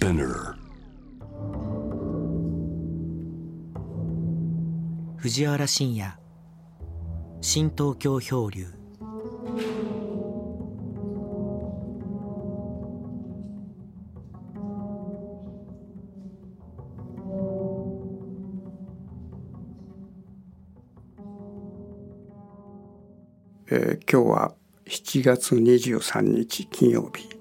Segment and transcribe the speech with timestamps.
[0.00, 0.54] Spinner
[5.18, 6.18] 藤原信也。
[7.42, 8.66] 新東京漂流。
[23.70, 24.54] えー今日は
[24.86, 27.39] 7月23日金曜日、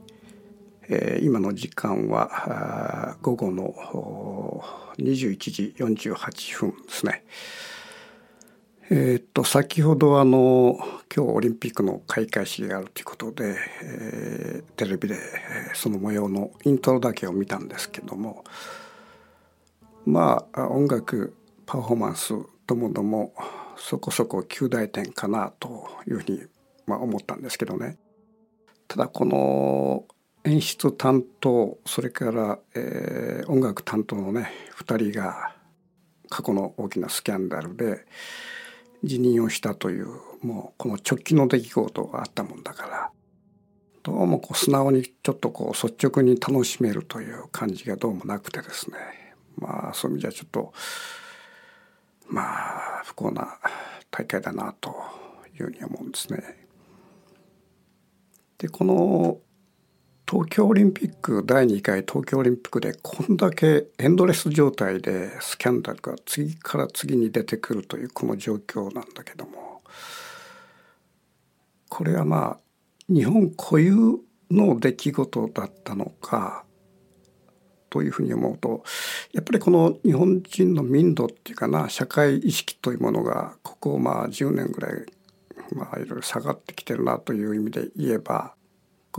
[0.90, 4.64] え今の時間は午後の
[4.98, 7.24] 21時48分ですね。
[8.92, 10.80] えーっと先ほどあの
[11.16, 15.18] 今日オリンピックの開会式があるということで、えーテレビで
[15.74, 18.46] その模様のイントロだけを見たんですけども
[20.06, 21.36] まあ音楽
[21.66, 22.34] パフォーマンス
[22.66, 23.34] ともども
[23.76, 26.42] そこそこ9大点かなというふうに
[26.88, 27.98] まあ思ったんですけどね
[28.88, 30.06] ただこの
[30.46, 35.56] 演出担当それから、えー音楽担当のね2人が
[36.30, 38.06] 過去の大きなスキャンダルで
[39.04, 40.08] 辞任をしたという
[40.44, 43.12] もうこの直近の出来事があったもんだから
[44.04, 48.98] どうもこう素直にちょっとこう率直に楽しめるという感じがどうもなくてですね
[49.58, 50.74] まあそういう意味じゃちょっと
[52.28, 52.42] ま
[53.00, 53.58] あ不幸な
[54.12, 54.96] 大会だなと
[55.56, 56.68] いうふうに思うんですね。
[58.60, 59.40] でこの
[60.32, 69.82] 東京オリンピック第2回東京オリンピックでこんだけエンドレス状態でスキャンダルが次から次に出てくるというこの状況なんだけども
[71.90, 72.60] これはまあ
[73.12, 74.20] 日本固有
[74.52, 76.64] の出来事だったのか
[77.90, 78.84] というふうに思うと
[79.34, 85.06] やっぱりこの日本人の民度っていうかな社会意識というものがここまあ10年ぐらい
[85.74, 88.54] まあいろいろ下がってきてるなという意味で言えば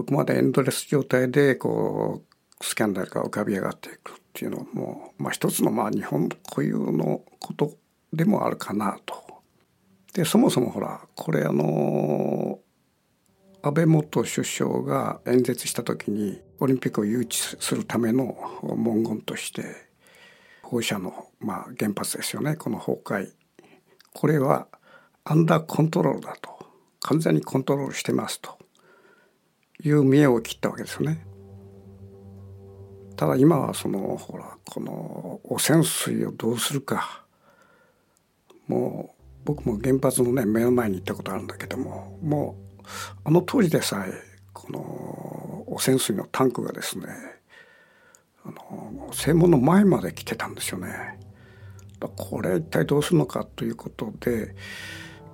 [0.00, 7.74] ここまでエンドレス状態でこうスキャンダルが浮かび上がっていくっていうのも、まあ、一つのまあ日本固有のこと
[8.10, 9.14] でもあるかなと。
[10.14, 12.60] でそもそもほらこれあの
[13.62, 19.64] 安倍元首相が演説した時にオリンピックを誘致するための文言として
[20.62, 22.56] 放射の、まあ、原発ですよね。
[22.56, 23.32] この崩壊。
[24.14, 24.66] これは
[25.24, 26.58] アンダーコントロールだと。
[27.00, 28.59] 完全にコントロールしてますと。
[29.82, 31.24] いう見栄を切ったわけですよね。
[33.16, 37.22] ただ今はそのほらこの汚染水をどうするか
[38.66, 42.82] もう僕も原発のね目の前に行ったことあるんだけどももう
[43.24, 44.12] あの当時でさえ
[44.54, 47.08] この汚染水のタンクがですね
[48.44, 51.18] あの正門の前まで来てたんですよね。
[52.16, 54.54] これ一体どうするのかということで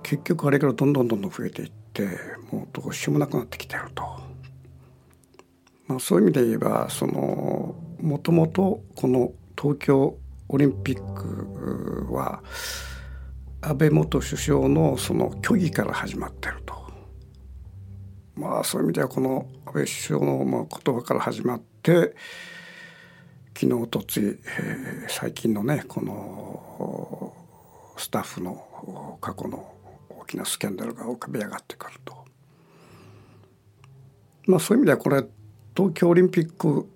[0.03, 2.09] 結局あれからどんどんどんどん増えていって
[2.51, 4.03] もうどうしようもなくなってきてると。
[5.87, 10.17] まあ、そういう意味で言えばそのもともとこの東京
[10.49, 12.41] オリンピックは
[13.61, 16.75] 安倍元首相のその虚偽から始まってると。
[18.35, 22.15] まあそういう意味ではこの安倍首相のまあ言葉から始まって
[23.59, 27.33] 昨日とつい、えー最近のねこの
[27.97, 29.73] スタッフの過去の
[30.09, 32.15] 大きなスキャンダルが浮かび上がってくると。
[34.45, 35.23] まあそういう意味ではこれ
[35.77, 36.89] 東京オリンピック、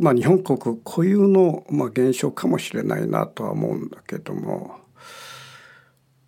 [0.00, 4.80] まあ、日本国固有の、まあ、現象かもしれないなとは思うんだけども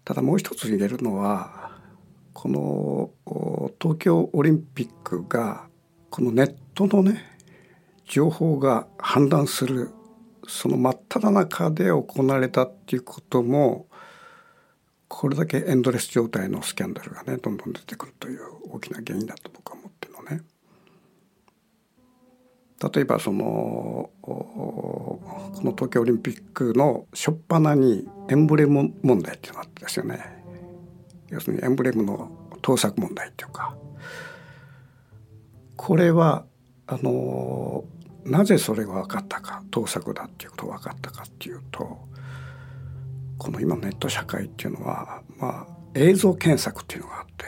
[0.04, 1.70] ただもう一つ言えるのは
[2.34, 5.64] この東京オリンピックが
[6.10, 7.24] このネットのね
[8.04, 9.88] 情報が氾濫する
[10.46, 13.86] その真っ只中で行われたっていうことも
[15.08, 18.40] これだけエンドレス状態のスキャンダルがねどんどん出てくるという
[18.72, 19.83] 大きな原因だと僕は思ってるのね。
[22.82, 25.20] 例えばそのこ
[25.62, 30.44] の東京オリンピックの初っ端にエンブレム問題っていうのがあったんですよね。
[31.28, 32.30] 要するにエンブレムの
[32.62, 33.76] 盗作問題っていうか
[35.76, 36.44] これは
[36.86, 37.84] あの
[38.24, 41.98] なぜそれが分かったか盗作だっていうことが分かったかっていうと
[43.38, 47.44] この今ネット社会っていうのはまあ映像検索っていうのがあって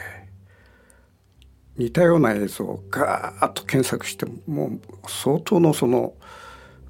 [1.77, 6.13] 似たような映像をガーッと検索してもう相当のその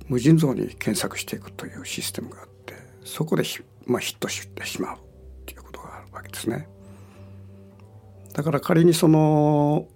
[0.08, 2.74] 無尽蔵に検索していくというシステムがあって
[3.04, 3.44] そこで,、
[3.86, 5.00] まあ、ヒットしてしまうっ
[5.46, 6.68] ていうことがあるわけですね。
[8.34, 9.88] だから仮にその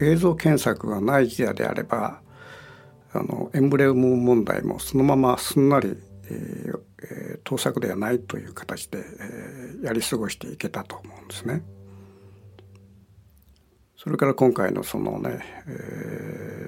[0.00, 2.20] 映像検索がない時代であれば
[3.12, 5.96] あのエンブレム問題もそのまますんなり、
[6.30, 11.62] えーえー盗作ではないという形で、えーやり過ごしていけたと思うんですね。
[13.98, 16.58] それから今回のそのね、えー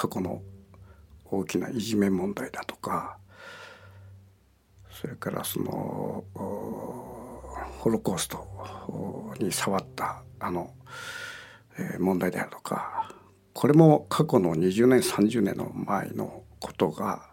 [0.00, 0.40] 過去の
[1.26, 3.18] 大きないじめ問題だとか
[4.90, 10.72] それからそのホロコーストに触ったあの、
[11.78, 13.12] えー、問題であるとか
[13.52, 17.28] これも過去の20年30年の前のことが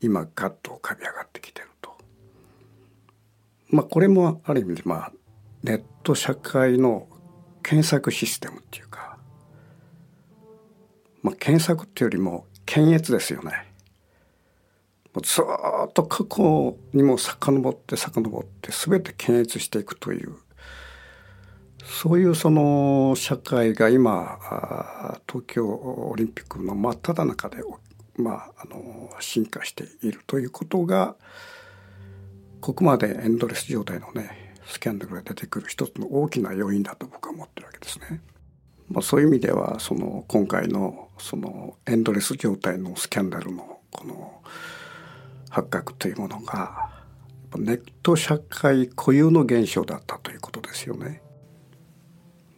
[0.00, 1.92] 今ガッと浮かび上がってきてると。
[3.68, 5.12] まあこれもある意味でまあ
[5.62, 7.06] ネット社会の
[7.68, 9.18] 検索システムっていうか、
[11.20, 13.66] まあ、検索っていうよりも検閲ですよね。
[15.12, 20.36] もうずっと過去にも遡って遡って全て検閲していくという
[21.84, 27.58] そういうその社会が今東京オリンピックの真っ只中で、
[28.16, 31.16] まあ、あの進化しているということが
[32.62, 38.20] ここまでエンドレス状態のねスキャンダルが出てくる一つの大きな要因だと僕は思ってるわけですね。
[38.90, 44.42] まあ、そういう意味ではその今回のそのエンドレス状態のスキャンダルのこの
[45.50, 46.90] 発覚というものが
[47.56, 51.22] ネット社会固有の現象だったということですよね。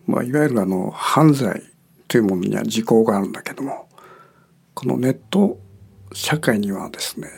[0.07, 1.63] まあ、いわゆるあの犯罪
[2.09, 3.89] というものには時効があるんだけども
[4.75, 5.61] このネット
[6.13, 7.29] 社会にはですね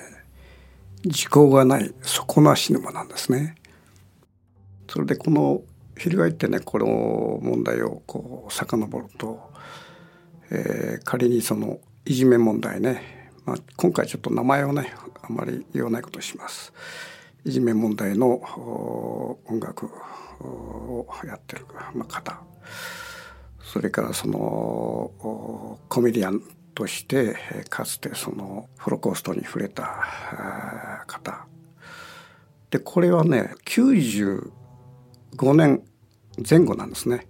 [1.05, 3.57] 時効がない底なし沼なんですね。
[4.93, 5.63] それでこの
[5.97, 6.87] 翻ってねこの
[7.43, 9.51] 問題をこう遡ると、
[10.51, 14.93] えー、仮にそのいじめ問題ね、まあ、今回ちょっと名前をね
[15.23, 16.75] あんまり言わないことします。
[17.47, 18.35] いじめ問題の
[19.47, 21.65] 音楽をやってる
[22.07, 22.43] 方
[23.65, 26.43] それからそのコメディアン
[26.75, 27.35] として
[27.71, 31.47] かつてそのホロコーストに触れた方
[32.71, 33.55] でこれはね
[35.37, 35.83] 5年
[36.49, 37.27] 前後なんですね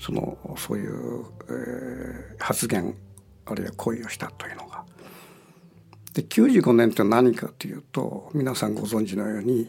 [0.00, 2.94] そのそういう、えー、発言
[3.46, 4.84] あるいは行為をしたというのが。
[6.14, 9.68] で95年って何かというと皆さんご存知のように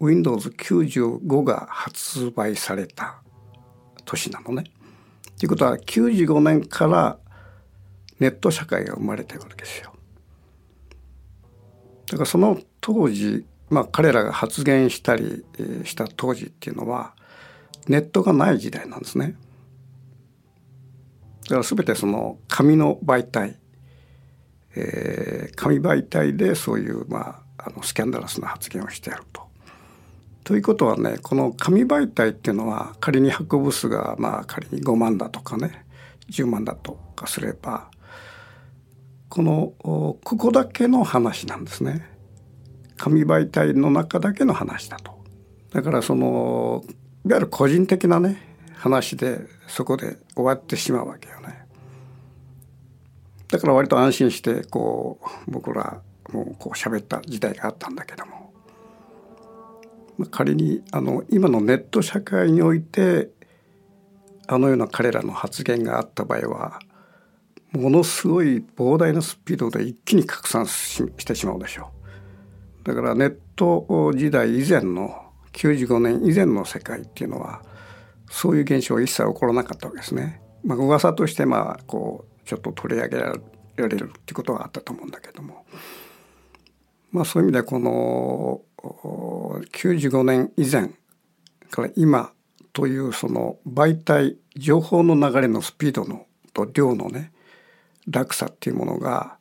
[0.00, 3.22] Windows95 が発売された
[4.04, 4.64] 年なのね。
[5.38, 7.18] ということは95年から
[8.20, 9.92] ネット社会が生まれてるわけですよ。
[12.06, 15.44] だからその当時、まあ、彼らが発言したり
[15.84, 17.14] した当時っていうのは
[17.88, 19.36] ネットがない時代なんですね。
[21.44, 23.56] だから全てその紙の媒体
[24.74, 29.42] えー、紙媒体でそういう、まあ、あのスキャンダラスな発言をしてやると。
[30.44, 35.84] ということはねこの紙媒体っていうのは仮に博物数がまあ仮に5万だとかね
[36.30, 37.90] 10万だとかすれば
[39.28, 42.11] このここだけの話なんですね。
[43.02, 45.18] 紙媒体の中だけの話だと。
[45.72, 46.84] だからその
[47.26, 48.40] いわゆる個人的なね
[48.76, 51.66] 話でそこで終わってしまうわけよね。
[53.48, 55.18] だから割と安心してこ
[55.48, 56.00] う僕ら
[56.32, 58.52] もうこう喋った時代があったんだけども、
[60.16, 63.30] ま、仮にあの今のネット社会において
[64.46, 66.78] あのような彼らの発言があった場合は
[67.72, 72.01] ものすごい膨大なスピードで一気に拡散してしまうでしょう。
[72.84, 77.62] だからネット時代以前の95年以前の世界っていうのは
[78.30, 80.40] そういう現象は一切起こらなかったわけですね。
[80.64, 83.32] まあ、噂としてまあこうちょっと取り上げら
[83.76, 85.64] れるっていうことがあったと思うんだけども
[87.10, 88.62] まあそういう意味でこの
[89.72, 90.90] 95年以前
[91.70, 92.32] から今
[92.72, 97.32] というその媒体情報の流れのスピードのと量のね
[98.08, 99.38] 落差っていうものが、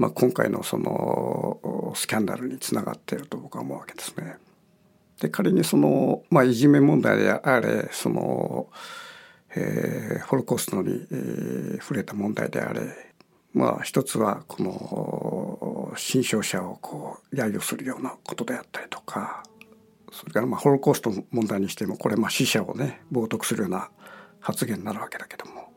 [0.00, 4.36] まあ、今回のそのスキャンダルにつながっていると僕は思うわけですね。
[5.20, 8.68] で仮にその、まあ、いじめ問題であれその
[9.56, 12.82] えー、ホロコーストに、えー、触れた問題であれ
[13.52, 19.42] まあ一つはこの新商者をこう揶揄するようなことであったりとか
[20.12, 23.90] それからまあホロコースト問題にしてもこれまあ死者をね冒涜するような
[24.38, 25.72] 発言になるわけだけども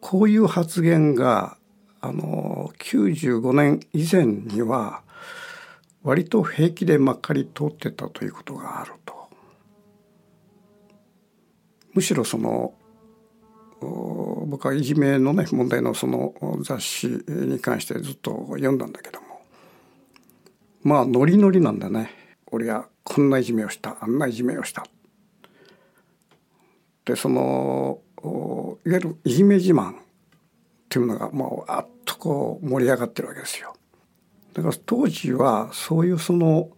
[0.00, 1.56] こういう発言が
[2.02, 5.02] あの95年以前には
[6.02, 9.28] 割と平気でまかり通ってたということがあると。
[11.92, 12.74] むしろその
[13.80, 19.42] 僕はいじめのね問題のその雑誌に関してずっと読んだんだけども
[20.82, 22.10] まあノリノリなんだね
[22.50, 24.86] 俺はこんないじめをしたあんないじめをした。
[27.04, 29.94] でそのいわゆるいじめ自慢
[30.90, 33.76] っていうのがもうあっとこう盛り上がってるわけですよ。
[34.54, 36.70] だから当時はそういうその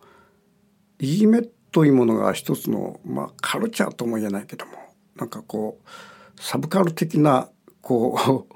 [0.99, 4.73] いじめというものが一つの、まあ、カルチャーとも言えないけども
[5.17, 5.89] なんかこう
[6.39, 7.49] サブカル的な
[7.81, 8.47] こ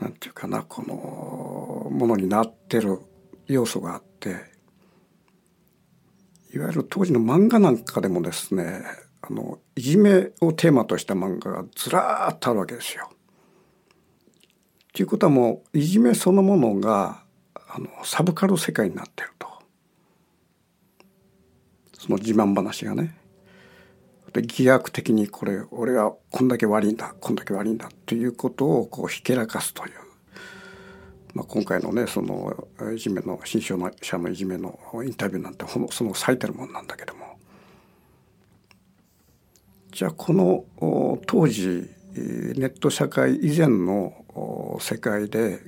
[0.00, 3.00] うなんていうかなこのものになってる
[3.46, 4.30] 要素があって
[6.54, 8.80] いわゆる当時の漫画なんかでもですね
[9.20, 13.10] あのいじめをテーマとした漫画がずらーっとあるわけですよ。
[14.94, 17.24] ということはもういじめそのものが
[17.68, 19.48] あのサブカル世界になってると。
[21.98, 23.16] その自慢話がね。
[24.32, 29.92] で偽悪的にこれ俺はこんだけ悪いんだこんだけ悪いんだということをこうひけらかすという、
[31.34, 37.36] まあ、今回のねそのいじめの新章者のいじめのインタビューなんてその最たるものなんだけども。
[39.90, 40.64] じゃあこの
[41.26, 44.23] 当時ネット社会以前の
[44.80, 45.60] 世界で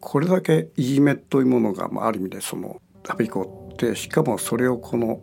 [0.00, 5.20] これだけいじめというものが、まあ、ある意味でそのはびこってしかもそれをこの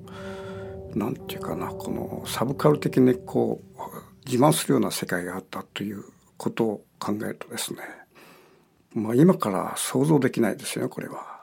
[0.96, 6.04] なんていうかなこのサブカル的にこう自慢するような世界があったという
[6.38, 7.80] ことを考えるとですね
[8.94, 11.38] まあ今から想像できないですよこれは。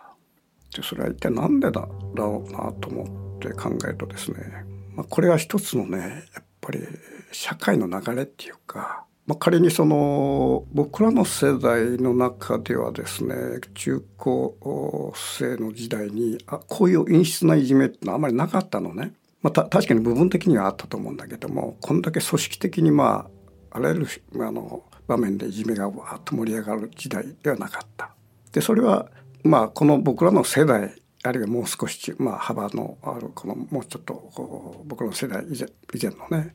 [0.75, 6.81] でそれは一体何でだろうなと思って考えるとですね、まあ、これは一つのねやっぱり
[7.31, 13.35] 社会の流れっていうかまあ、仮にその僕らの世代の中ではですね
[13.73, 19.13] 中高生の時代にあこういう陰湿ないじめってのはあまりなかったのね。
[19.41, 23.29] まあ、確かに部分的にはあったと思うんだけどもこんだけ組織的にま
[23.73, 24.09] ああらゆる
[24.41, 28.11] あの場面でいじめがわっと盛り上がる時代ではなかった。
[28.53, 29.07] でそれは
[29.43, 36.55] まあこの僕らの世代あるいはもう少し、まあ、幅のあるこのもうちょっとこう僕の世代以前以前のね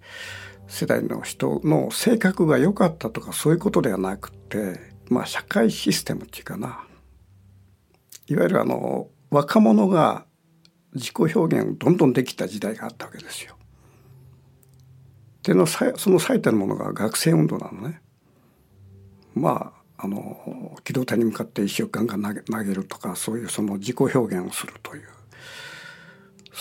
[0.70, 6.86] 世代の人の性格が良かったとかそういうことではなくて、まあ、社会システムっていうかな
[8.28, 10.26] いわゆるあの若者が
[10.94, 13.56] 自己表現をどんどんできた時代があったわけですよ。
[15.44, 18.02] でのその最たるものが学生運動なのね。
[19.34, 25.08] まああの機動隊に向かって石をガンガン投げ投げるとかそういうその自己表現をするという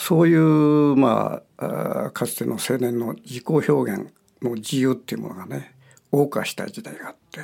[0.09, 4.11] そういうまあかつての青年の自己表現
[4.41, 5.75] の自由っていうものがね
[6.11, 7.41] 謳歌した時代があって、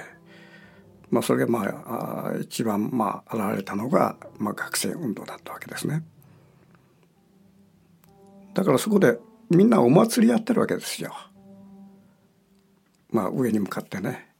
[1.10, 6.04] まあ、それがまあ一番まあ現れたのが、まあ、学生運動だったわけですね。
[8.54, 9.18] だからそこで
[9.50, 11.14] みんなお祭りやってるわけですよ。
[13.10, 14.30] まあ上に向かってね。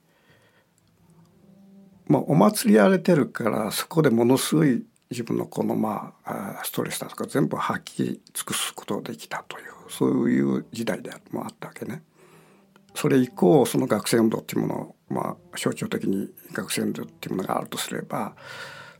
[2.07, 4.83] まあお祭りやれてるからそこでものすごい
[5.14, 12.02] 自分のこのまあストレスだとか全部吐き尽くすことができたというそういう時代でもあったわけね。
[12.94, 18.35] それ以降その学生運動っていうものをまあ象徴的に学生運動っていうものがあるとすれば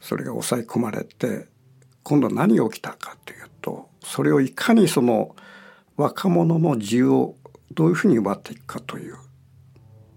[0.00, 1.49] それが抑え込まれて
[2.02, 5.35] 今度何が起きたかというとそれをいかにその
[5.97, 7.35] 若者の自由を
[7.73, 9.14] どういうふうに奪っていくかという、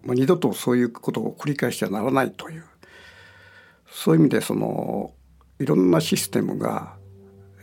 [0.03, 2.65] まあ、二度とそういうことを繰り返してはならないという
[3.89, 5.11] そういう意味でその
[5.59, 6.95] いろんなシステムが、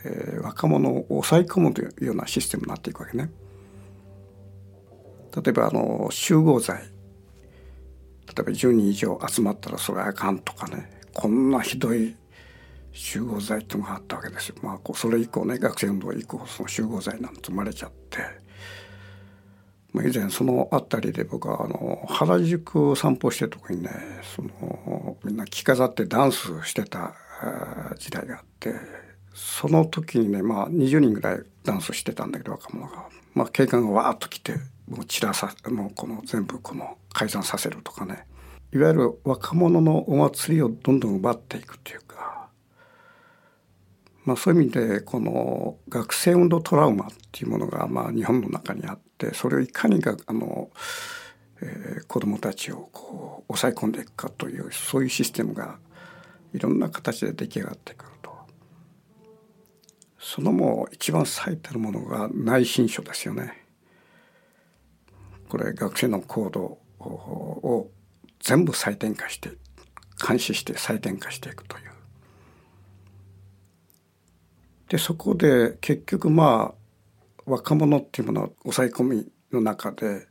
[0.04, 3.30] えー、若者を抑え込むというようなシステムになっていくわけね。
[5.42, 6.82] 例えばあの集合罪例
[8.38, 12.16] えば10人以上集まったらそれはあかんとかねこんなひどい
[12.92, 14.56] 集合罪っていうのがあったわけですよ。
[14.62, 18.18] まあ、それ以降ね学生運動以降その集合罪なんて生まれちゃって、
[19.92, 23.90] まあ、以前その辺りで僕はあの原宿を散歩してる時にね
[24.36, 27.14] そのみんな着飾ってダンスしてた
[27.98, 28.72] 時代があって
[29.34, 34.54] その時にねまあ20人ぐらいダンスしてたんだけど若者が、まあ、警官がわーっと来て
[34.88, 38.26] もう散らさもうこの全部この改ざんさせるとかね。
[38.74, 42.48] いわゆる若者のお祭りをどんどん奪っていくというか、
[44.24, 50.70] まあ、そういう意味でこの学生運動トラウマっていうものがまあ日本の中にあってそれをいかにがあの、
[51.62, 55.78] えー、子どもたちをこう抑え込んでいくかというそういうシステムが
[56.54, 58.32] いろんな形で出来上がってくると
[60.18, 63.62] そのもう一番最たるものが内申書ですよね。
[65.50, 67.90] これ学生の行動を
[68.40, 69.50] 全部採点化して
[70.26, 71.84] 監視して採点化していくという。
[74.88, 80.26] でそこで結局まあ若者っていうものは抑え込みの中で、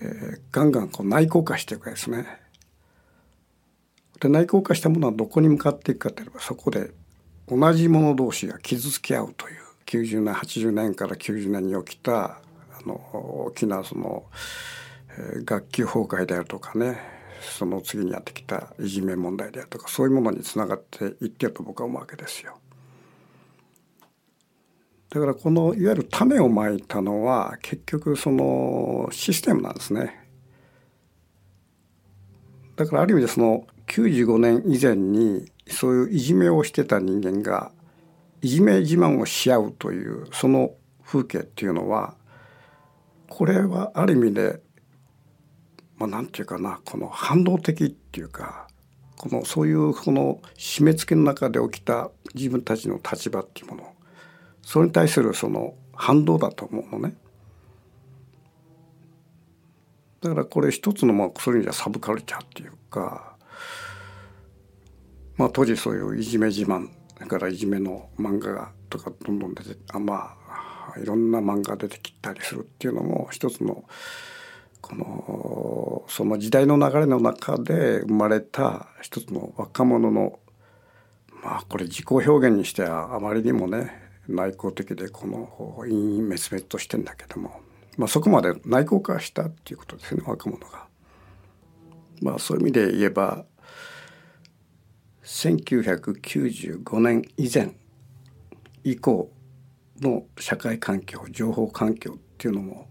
[0.00, 2.26] えー、ガンガンこう内向化していくわけですね。
[4.20, 6.90] で内向化したものはどこに向かっていくかといえばそこで
[7.48, 12.40] 同じ者同士が傷つけ合うという90年80年から90年に起きたあ
[12.86, 14.24] の大きなその、
[15.10, 16.98] えー、学級崩壊であるとかね
[17.40, 22.58] その次にやってきたいじめ問題であるとかそういうものにつながっていってると僕は思うわけですよ。
[25.10, 30.28] だからこのいわゆる種をまいたのは結局そのシステムなんですね。
[32.76, 37.72] だからある意味でその95年以前にそういういじめをしてた人間が
[38.42, 40.72] いじめ自慢をし合うというその
[41.04, 42.14] 風景っていうのは
[43.28, 44.60] これはある意味で
[45.98, 48.68] まあ、なんていうかなこの反動的っていうか
[49.16, 53.92] このそういうこの締め付けの中で起きた自分たちの立場っていうもの
[54.62, 57.14] それに対するその反動だと思うのね。
[60.20, 63.27] だからこれ一つのまあそういう意味ではサブカルチャーっていうか、
[65.38, 70.34] まあ、当時そういういじめ自慢だからいじめの漫画がとかどんどん出てあま
[70.94, 73.84] あいろんな漫画が出てきたりするっていうのも一つの
[74.80, 80.38] このその時代の流れの中で生まれた一つの若者の
[81.42, 83.92] まあこれ自己表現にしてはあまりにもね
[84.28, 87.60] 内向的でこの陰滅滅としてんだけども、
[87.96, 90.86] まあ、そこまで内向化したっていうことですね若者が。
[92.20, 93.44] まあそういう意味で言えば
[95.28, 97.74] 1995年以前
[98.82, 99.30] 以降
[100.00, 102.88] の社会環境情報環境っていうのも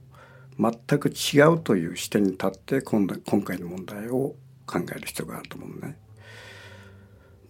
[0.59, 4.35] 全く違うという視点に立って今度今回の問題を
[4.67, 5.97] 考える必要があると思うね。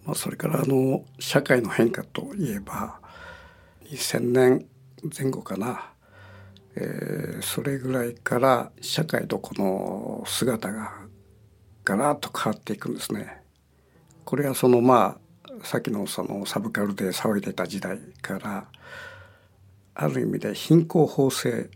[0.06, 2.98] まあ、それからあの社会の変化といえば
[3.90, 4.66] 2000年
[5.16, 5.92] 前後かな、
[6.76, 10.94] えー、それぐらいから社会のこの姿が
[11.84, 13.37] ガラッと変わっていくんですね。
[14.28, 18.66] これはそのまあさっきのそのサブカルで騒いでた時代から
[19.94, 21.70] ある意味で貧困法制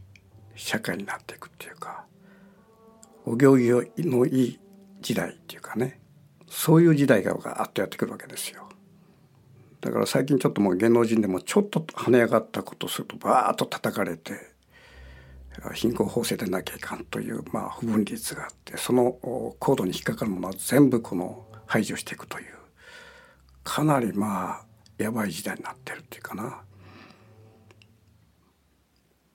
[0.55, 2.05] 社会になっていくっていうか
[3.25, 3.71] お行儀
[4.07, 4.61] のいい
[5.01, 5.99] 時代っていうかね
[6.47, 8.69] そういう時代がガーッとやってくるわけですよ。
[9.81, 14.35] だから最近ちょっともう芸能人でもちょっと跳ね上がったことするとバーッと叩かれて
[15.73, 22.47] 貧困法制でなきゃいかんというまあ不分率があってそのコードに引っかかるものは全部この排除していくという
[23.65, 24.65] かなりまあ
[24.99, 26.63] やばい時代になってるっていうかな。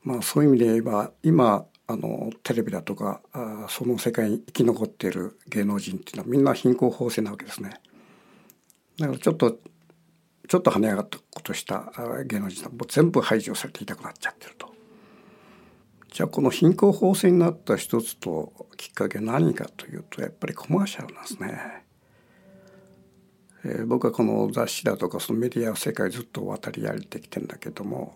[0.03, 7.81] まあ、そういう意味で言えば今あのテレビだとかあその世界に生き残っている芸能人っていうのはみんな貧困法制なわけですね。
[8.99, 9.59] だからちょっと
[10.47, 11.91] ちょっと跳ね上がったことした
[12.25, 14.73] 芸能人はもう全部排除されていたくなっちゃってると。
[16.11, 21.83] じゃあこの貧困法制になった一つときっかけ何かというとやっぱりコマーシャルなんですね。
[23.63, 28.15] えー、僕はこの雑誌だとかそのメディア世界ずっと渡り歩いてきてんだけども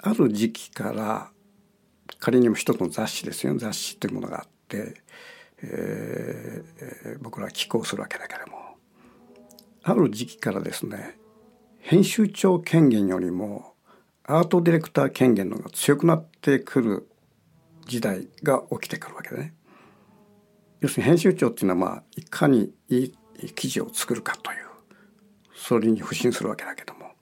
[0.00, 1.30] ある時期から
[2.18, 4.94] 仮にも一つの雑誌ですよ雑誌というものがあって、
[5.62, 8.76] えー、僕らは寄稿するわけだけども
[9.82, 11.16] ある時期からですね
[11.80, 13.74] 編集長権限よりも
[14.26, 17.08] アートディレクター権限の方が強くなってくる
[17.86, 19.54] 時代が起きてくるわけでね。
[20.80, 23.14] 要するに編集長っていうのはまあいかにいい
[23.54, 24.58] 記事を作るかという
[25.54, 27.12] それに不信するわけだけども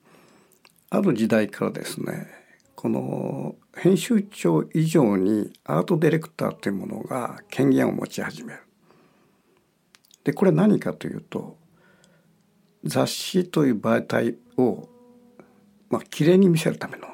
[0.90, 2.26] ある時代からですね
[2.74, 8.60] この編集長以上にアートディレクターというものが権限を持ち始める。
[10.24, 11.56] でこれ何かというと
[12.84, 14.88] 雑誌という媒体を
[15.90, 17.06] まあ綺麗に見せるための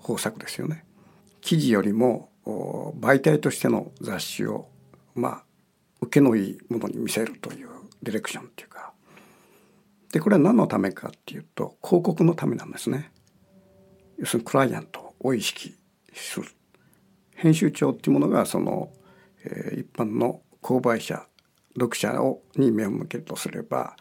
[0.00, 0.84] 方策ですよね。
[1.40, 4.68] 記事よりも媒体としての雑誌を
[5.14, 5.44] まあ
[6.04, 7.68] 受けのいいものに見せるという
[8.02, 8.92] ディレクションっていうか
[10.12, 13.10] でこれは何のためかっていうと広告のためなんですね。
[14.16, 15.74] 要するにクライアントを意識
[16.12, 16.46] する
[17.34, 18.90] 編集長っていうものがその、
[19.44, 21.26] えー、一般の購買者
[21.74, 23.96] 読者をに目を向けるとすれば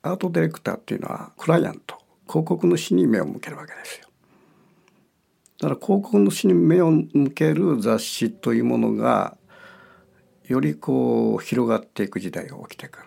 [0.00, 4.08] アートディレクターっていうのはクライアント広告主に目を向けるわけですよ。
[5.60, 9.36] だから広告主に目を向ける雑誌というものが
[10.46, 13.06] よりこう広がっていく時代が起きてくる。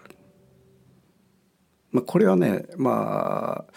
[1.92, 3.74] まあ、これはねまあ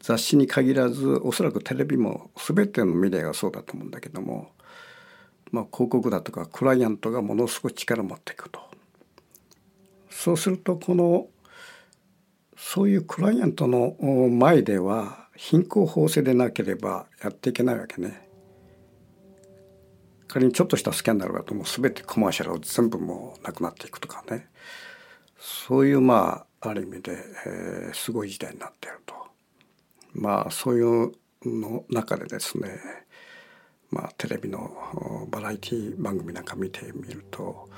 [0.00, 4.52] 雑誌に限らずおそらくテレビも全てのメディアがそうだと思うんだけども、
[5.50, 8.60] まあ、広告だとかクライアントがものすごい力を持っていくと。
[10.10, 11.28] そうするとこの
[12.56, 13.96] そういうクライアントの
[14.30, 18.27] 前では貧困法制でなければやっていけないわけね。
[20.28, 24.48] 仮にちょっとしたスキャンダルがともう全てコマーシャルを全部もうなくなっていくとかね
[25.38, 29.14] そういうまあある意味で、えー、すごい時代になっていると。
[30.12, 31.12] まあそういう
[31.44, 32.78] の中でですね
[33.90, 37.68] まあテレビのバラエティ番組なんか見てみると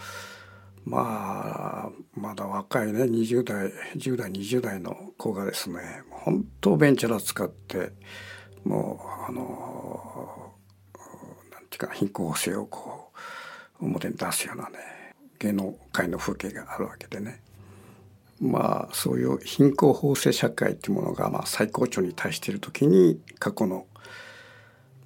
[0.84, 7.92] まあまだ若いね20代10代20代の子がですね本当ベンチャー使って
[8.64, 10.39] もうあの
[11.86, 13.10] か貧困法制をこ
[13.80, 14.78] う表に出すようなね
[15.38, 17.40] 芸能界の風景があるわけでね。
[18.40, 23.86] まあそういう貧困法制社会っていうものがまあ最高潮に達している時に過去の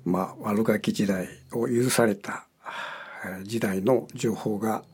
[0.04, 2.46] まあ悪ガキ時代を許された
[3.42, 4.84] 時代の情報が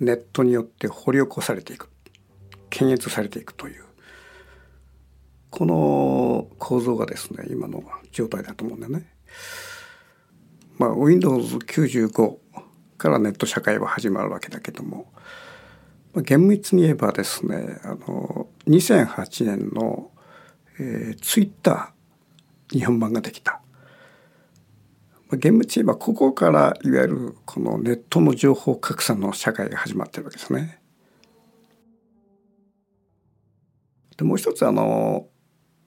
[0.00, 1.88] ネットによって掘り起こされていく
[2.70, 3.84] 検閲されていくという
[5.50, 9.06] この構造がですね今の状態だと思うんだよね。
[10.78, 12.36] まあ、Windows95
[12.98, 15.12] からネット社会は始まるわけだけども
[16.14, 20.10] まあ厳密に言えばですねあの2008年の、
[20.78, 23.60] えー、ツイッター日本版ができた。
[25.32, 30.80] 厳密に言えばここからいわゆるこのネットの情報格差の社会が始まってるわけですね。
[34.16, 35.26] でもう一つあの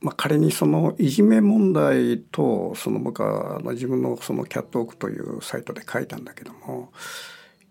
[0.02, 6.92] まあ、仮にそのいじめ問題とその僕は自分のそのキャットオークというサイトで書いたんだけども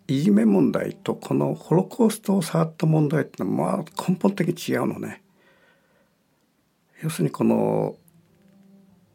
[0.09, 5.23] いじめ問題とこのホロコーストを触った問題ってのはまあ根本的に違うのね。
[7.03, 7.97] 要するにこの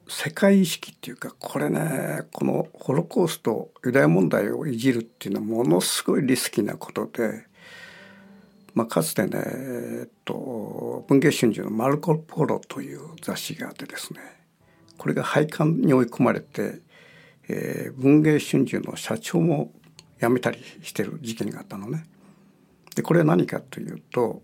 [0.07, 7.45] 世界意識っていうかこれねこのホロコーストユダヤ問題をいじるっていうのはものすごいリスキーなことで
[8.73, 14.19] まあ、かつてね、えっと、文藝春秋の「マルコ・ポロ」という雑誌があってですね
[14.97, 16.81] これが廃刊に追い込まれて、
[17.47, 19.71] えー、文藝春秋の社長も
[20.19, 22.05] 辞めたりしてる事件があったのね。
[22.95, 24.41] でこれは何かというと、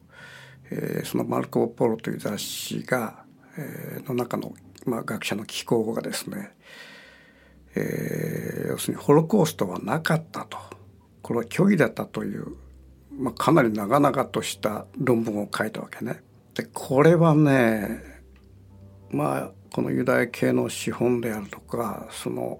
[0.71, 3.23] えー、その「マルコ・ポロ」という雑誌が、
[3.57, 4.53] えー、の中の、
[4.85, 6.51] まあ、学者の機構がですね、
[7.75, 10.57] えー、要するにホロコーストはなかったと
[11.21, 12.57] これは虚偽だったという
[13.19, 16.23] まあ、かなり長々とした論文を書いたわけね。
[16.55, 18.01] でこれはね
[19.12, 22.60] まあこのユダヤ系の資本であるとかその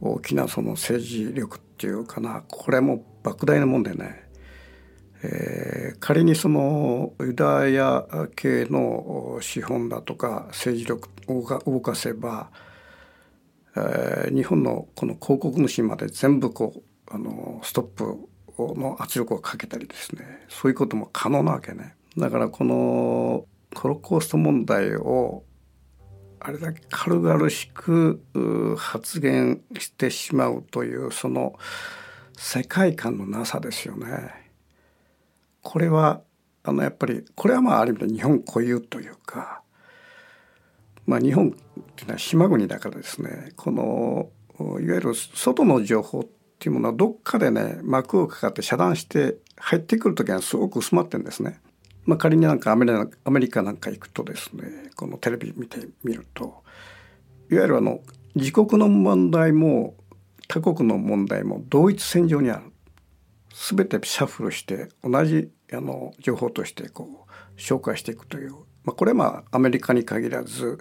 [0.00, 4.28] 大きなその政治力っていうかなこれも莫大なもんでね、
[5.22, 8.06] えー、仮にそのユダヤ
[8.36, 12.50] 系の資本だとか政治力を動かせば、
[13.76, 21.94] えー、日本のこの広告主まで全部こうあのストップの圧力をかけたりですねそういうことも可能なわけね。
[22.16, 25.42] だからこのホロコースト問題を
[26.38, 28.20] あれだけ軽々しく
[28.78, 31.58] 発言してしまうというその
[32.36, 34.52] 世界観のなさですよね。
[35.62, 36.20] これは
[36.62, 39.62] あのやっぱりこれはまあある意味で日本固有というか、
[41.06, 41.52] まあ、日本っ
[41.96, 46.24] ていうのは島国だからですねこのいわゆる外の情報
[46.64, 51.60] っていうものはどっかでね幕をかかって遮断して入ってくる時はすごく薄まってんですね。
[52.06, 56.62] まあ、仮になんかアメリカアメリカなんか行くとですねこのテレビ見てみると
[57.50, 58.00] いわゆるあの
[58.34, 59.94] 自国の問題も
[60.48, 62.72] 他国の問題も同一線上にある
[63.52, 68.52] 全てシャッフルして同じあの情報としてこう紹介していくという、
[68.84, 70.78] まあ、これはまあアメリカに限らず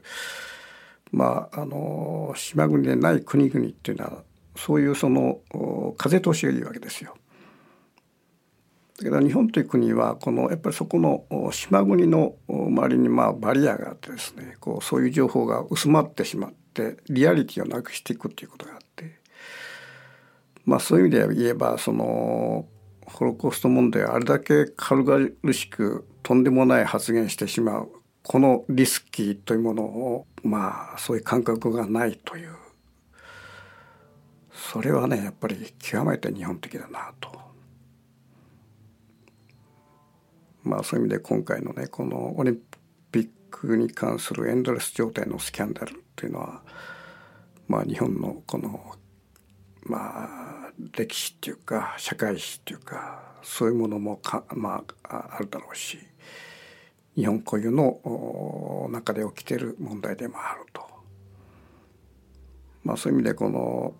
[1.11, 4.23] まああの島国でない国々っていうのは
[4.55, 5.39] そういうその
[5.97, 7.15] 風通しがいいわけですよ。
[8.97, 19.19] だけど日本という国はこのやっぱりそこの島国の周りにまあバリアがあってですねこうそういう情報が薄まってしまってリアリティをなくしていくっていうことがあって
[20.65, 22.67] まあそういう意味で言えばその
[23.05, 32.55] ホロコースト問題あれだけ軽々しくとんでもない発言してしまうこのリスキーというものをまあそういう感覚がないという
[34.71, 37.29] それはねやっぱり極めて日本的だなと。
[40.63, 42.59] まあそういう意味で今回のねこのオリン
[43.11, 46.61] ピックに関するエンドレス状態のスキャンダルというのは
[47.67, 48.95] まあ日本のこの
[49.83, 55.99] まあ歴史っていうか社会史っていうかそういうものもかまああるだろうし
[57.17, 60.81] 日本固有の中で起きてる問題でもあると。
[62.85, 63.93] まあそういう意味でこの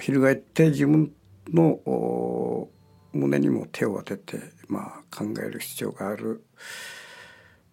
[0.00, 1.12] 翻って自分
[1.52, 2.68] の
[3.12, 6.44] 胸にも手を当てて、まあ、考える必要がある、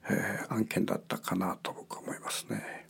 [0.09, 2.87] えー、案件だったかなと僕は思いますね。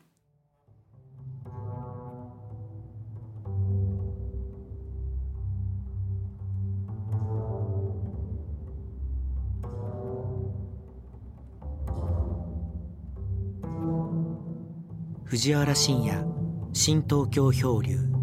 [15.25, 16.25] 藤原信也
[16.71, 18.16] 新東京漂流